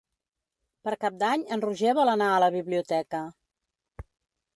[0.87, 3.21] Per Cap d'Any en Roger vol anar a la biblioteca.